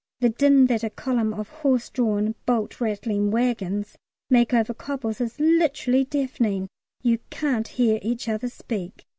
The 0.19 0.29
din 0.29 0.65
that 0.65 0.83
a 0.83 0.89
column 0.89 1.31
of 1.31 1.47
horse 1.49 1.91
drawn, 1.91 2.33
bolt 2.47 2.81
rattling 2.81 3.29
waggons 3.29 3.99
make 4.31 4.51
over 4.51 4.73
cobbles 4.73 5.21
is 5.21 5.39
literally 5.39 6.05
deafening; 6.05 6.69
you 7.03 7.19
can't 7.29 7.67
hear 7.67 7.99
each 8.01 8.27
other 8.27 8.49
speak. 8.49 9.03